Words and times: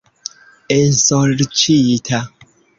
Ensorĉita! 0.77 2.25